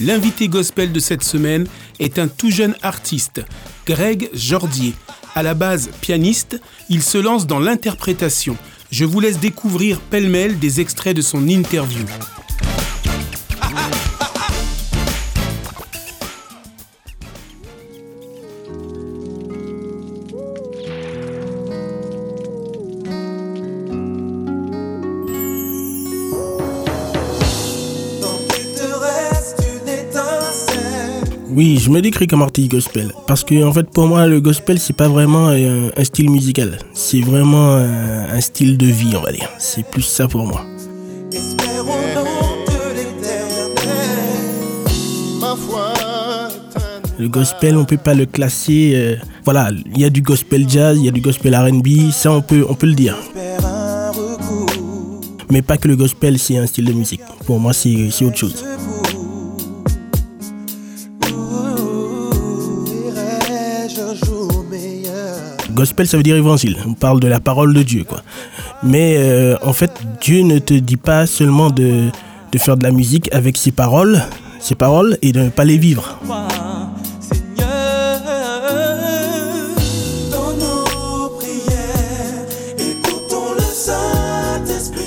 L'invité 0.00 0.48
gospel 0.48 0.92
de 0.92 0.98
cette 0.98 1.22
semaine 1.22 1.66
est 1.98 2.18
un 2.18 2.26
tout 2.26 2.50
jeune 2.50 2.74
artiste, 2.80 3.42
Greg 3.84 4.30
Jordier. 4.32 4.94
À 5.34 5.42
la 5.42 5.52
base 5.52 5.90
pianiste, 6.00 6.58
il 6.88 7.02
se 7.02 7.18
lance 7.18 7.46
dans 7.46 7.58
l'interprétation. 7.58 8.56
Je 8.90 9.04
vous 9.04 9.20
laisse 9.20 9.40
découvrir 9.40 10.00
pêle-mêle 10.00 10.58
des 10.58 10.80
extraits 10.80 11.14
de 11.14 11.20
son 11.20 11.46
interview. 11.46 12.06
Oui, 31.52 31.78
je 31.78 31.90
me 31.90 32.00
décris 32.00 32.28
comme 32.28 32.42
artiste 32.42 32.70
gospel. 32.70 33.12
Parce 33.26 33.42
que, 33.42 33.64
en 33.64 33.72
fait, 33.72 33.90
pour 33.90 34.06
moi, 34.06 34.26
le 34.26 34.40
gospel, 34.40 34.78
c'est 34.78 34.96
pas 34.96 35.08
vraiment 35.08 35.48
un, 35.48 36.04
style 36.04 36.30
musical. 36.30 36.78
C'est 36.94 37.20
vraiment 37.20 37.74
un, 37.74 38.40
style 38.40 38.78
de 38.78 38.86
vie, 38.86 39.14
on 39.16 39.20
va 39.20 39.32
dire. 39.32 39.50
C'est 39.58 39.84
plus 39.84 40.02
ça 40.02 40.28
pour 40.28 40.46
moi. 40.46 40.64
Le 47.18 47.28
gospel, 47.28 47.76
on 47.76 47.84
peut 47.84 47.98
pas 47.98 48.14
le 48.14 48.26
classer. 48.26 48.92
Euh, 48.94 49.16
voilà, 49.44 49.70
il 49.94 50.00
y 50.00 50.04
a 50.04 50.10
du 50.10 50.22
gospel 50.22 50.66
jazz, 50.68 50.96
il 50.98 51.04
y 51.04 51.08
a 51.08 51.12
du 51.12 51.20
gospel 51.20 51.54
R&B, 51.54 52.10
ça 52.12 52.32
on 52.32 52.40
peut, 52.40 52.64
on 52.66 52.74
peut 52.74 52.86
le 52.86 52.94
dire. 52.94 53.16
Mais 55.50 55.62
pas 55.62 55.76
que 55.76 55.88
le 55.88 55.96
gospel, 55.96 56.38
c'est 56.38 56.56
un 56.56 56.66
style 56.66 56.86
de 56.86 56.92
musique. 56.92 57.20
Pour 57.44 57.58
moi, 57.58 57.72
c'est 57.72 58.24
autre 58.24 58.38
chose. 58.38 58.64
Gospel, 65.80 66.06
ça 66.06 66.18
veut 66.18 66.22
dire 66.22 66.36
évangile. 66.36 66.76
On 66.86 66.92
parle 66.92 67.20
de 67.20 67.26
la 67.26 67.40
parole 67.40 67.72
de 67.72 67.82
Dieu. 67.82 68.04
Mais 68.82 69.16
euh, 69.16 69.56
en 69.62 69.72
fait, 69.72 69.90
Dieu 70.20 70.42
ne 70.42 70.58
te 70.58 70.74
dit 70.74 70.98
pas 70.98 71.24
seulement 71.24 71.70
de, 71.70 72.10
de 72.52 72.58
faire 72.58 72.76
de 72.76 72.84
la 72.84 72.90
musique 72.90 73.32
avec 73.32 73.56
ses 73.56 73.72
paroles, 73.72 74.20
ses 74.58 74.74
paroles 74.74 75.16
et 75.22 75.32
de 75.32 75.40
ne 75.40 75.48
pas 75.48 75.64
les 75.64 75.78
vivre. 75.78 76.18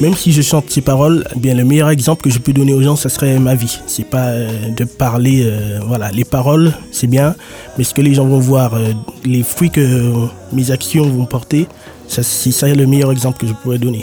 Même 0.00 0.14
si 0.14 0.32
je 0.32 0.40
chante 0.40 0.70
ces 0.70 0.80
paroles, 0.80 1.26
eh 1.36 1.38
bien 1.38 1.54
le 1.54 1.62
meilleur 1.62 1.90
exemple 1.90 2.22
que 2.22 2.30
je 2.30 2.38
peux 2.38 2.54
donner 2.54 2.72
aux 2.72 2.80
gens, 2.80 2.96
ce 2.96 3.10
serait 3.10 3.38
ma 3.38 3.54
vie. 3.54 3.80
C'est 3.86 4.08
pas 4.08 4.28
euh, 4.28 4.70
de 4.70 4.84
parler, 4.84 5.42
euh, 5.44 5.78
voilà, 5.86 6.10
les 6.10 6.24
paroles, 6.24 6.72
c'est 6.90 7.06
bien, 7.06 7.34
mais 7.76 7.84
ce 7.84 7.92
que 7.92 8.00
les 8.00 8.14
gens 8.14 8.24
vont 8.24 8.38
voir, 8.38 8.72
euh, 8.72 8.92
les 9.26 9.42
fruits 9.42 9.68
que 9.68 10.26
mes 10.54 10.70
actions 10.70 11.04
vont 11.04 11.26
porter, 11.26 11.66
ça, 12.08 12.22
c'est 12.22 12.74
le 12.74 12.86
meilleur 12.86 13.12
exemple 13.12 13.38
que 13.38 13.46
je 13.46 13.52
pourrais 13.52 13.78
donner. 13.78 14.02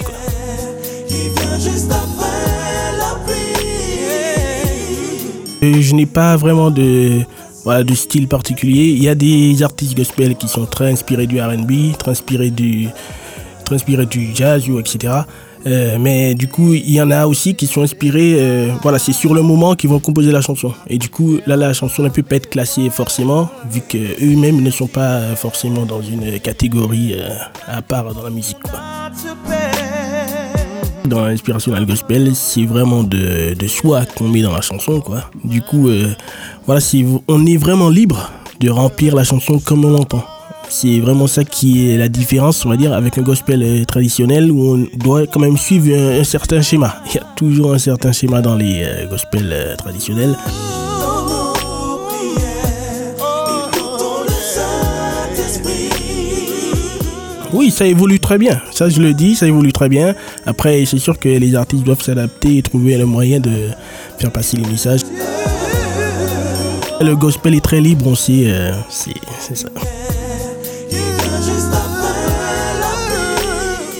je 5.63 5.95
n'ai 5.95 6.05
pas 6.05 6.37
vraiment 6.37 6.69
de, 6.69 7.23
style 7.95 8.27
particulier. 8.27 8.89
Il 8.89 9.03
y 9.03 9.09
a 9.09 9.15
des 9.15 9.63
artistes 9.63 9.97
gospel 9.97 10.35
qui 10.35 10.47
sont 10.47 10.65
très 10.65 10.91
inspirés 10.91 11.25
du 11.25 11.41
RB, 11.41 11.97
très 11.97 12.11
inspirés 12.11 12.51
du 12.51 12.89
jazz, 14.35 14.63
etc. 14.79 15.23
Euh, 15.67 15.97
mais 15.99 16.33
du 16.33 16.47
coup, 16.47 16.73
il 16.73 16.89
y 16.89 17.01
en 17.01 17.11
a 17.11 17.27
aussi 17.27 17.53
qui 17.53 17.67
sont 17.67 17.81
inspirés, 17.81 18.37
euh, 18.39 18.71
voilà, 18.81 18.99
c'est 18.99 19.11
sur 19.11 19.33
le 19.33 19.41
moment 19.41 19.75
qu'ils 19.75 19.89
vont 19.89 19.99
composer 19.99 20.31
la 20.31 20.39
chanson. 20.39 20.73
Et 20.87 20.97
du 20.97 21.09
coup, 21.09 21.39
là, 21.45 21.57
la 21.57 21.73
chanson 21.73 22.03
ne 22.03 22.09
peut 22.09 22.23
pas 22.23 22.37
être 22.37 22.49
classée 22.49 22.89
forcément, 22.89 23.49
vu 23.69 23.81
qu'eux-mêmes 23.81 24.61
ne 24.61 24.71
sont 24.71 24.87
pas 24.87 25.35
forcément 25.35 25.85
dans 25.85 26.01
une 26.01 26.39
catégorie 26.39 27.15
euh, 27.15 27.27
à 27.67 27.81
part 27.81 28.13
dans 28.13 28.23
la 28.23 28.29
musique. 28.29 28.57
Dans 31.05 31.25
l'inspiration 31.25 31.71
dans 31.71 31.79
le 31.79 31.85
gospel, 31.85 32.33
c'est 32.33 32.65
vraiment 32.65 33.03
de, 33.03 33.53
de 33.53 33.67
soi 33.67 34.05
qu'on 34.05 34.29
met 34.29 34.41
dans 34.41 34.53
la 34.53 34.61
chanson, 34.61 35.01
quoi. 35.01 35.29
Du 35.43 35.61
coup, 35.61 35.89
voilà, 36.65 36.81
on 37.27 37.45
est 37.45 37.57
vraiment 37.57 37.89
libre 37.89 38.29
de 38.59 38.69
remplir 38.69 39.15
la 39.15 39.23
chanson 39.23 39.59
comme 39.59 39.85
on 39.85 39.91
l'entend. 39.91 40.23
C'est 40.69 40.99
vraiment 40.99 41.27
ça 41.27 41.45
qui 41.45 41.89
est 41.89 41.97
la 41.97 42.09
différence, 42.09 42.65
on 42.65 42.69
va 42.69 42.77
dire, 42.77 42.91
avec 42.91 43.17
un 43.17 43.21
gospel 43.21 43.63
euh, 43.63 43.85
traditionnel 43.85 44.51
où 44.51 44.75
on 44.75 44.87
doit 44.97 45.25
quand 45.25 45.39
même 45.39 45.57
suivre 45.57 45.95
un, 45.95 46.23
certain 46.23 46.61
schéma. 46.61 46.97
Il 47.09 47.15
y 47.15 47.19
a 47.19 47.23
toujours 47.35 47.73
un 47.73 47.77
certain 47.77 48.11
schéma 48.11 48.41
dans 48.41 48.55
les 48.55 48.83
euh, 48.83 49.07
gospels 49.07 49.49
euh, 49.51 49.75
traditionnels. 49.77 50.35
Oui, 57.53 57.71
ça 57.71 57.87
évolue 57.87 58.19
très 58.19 58.37
bien. 58.37 58.61
Ça, 58.71 58.89
je 58.89 59.01
le 59.01 59.13
dis, 59.13 59.35
ça 59.35 59.47
évolue 59.47 59.71
très 59.71 59.87
bien. 59.87 60.15
Après, 60.45 60.85
c'est 60.85 60.99
sûr 60.99 61.17
que 61.17 61.29
les 61.29 61.55
artistes 61.55 61.83
doivent 61.83 62.03
s'adapter 62.03 62.57
et 62.57 62.61
trouver 62.61 62.97
le 62.97 63.05
moyen 63.05 63.39
de 63.39 63.69
faire 64.19 64.31
passer 64.31 64.57
les 64.57 64.69
messages. 64.69 65.01
Le 66.99 67.15
gospel 67.15 67.55
est 67.55 67.63
très 67.63 67.79
libre 67.79 68.07
aussi, 68.07 68.47
c'est 68.89 69.55
ça. 69.55 69.69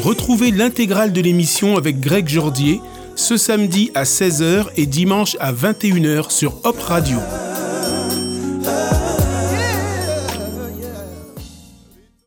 Retrouvez 0.03 0.51
l'intégrale 0.51 1.11
de 1.11 1.21
l'émission 1.21 1.77
avec 1.77 1.99
Greg 1.99 2.27
Jordier 2.27 2.81
ce 3.17 3.35
samedi 3.35 3.91
à 3.95 4.03
16h 4.03 4.67
et 4.77 4.85
dimanche 4.85 5.35
à 5.39 5.51
21h 5.51 6.29
sur 6.29 6.59
Hop 6.63 6.79
Radio. 6.79 7.17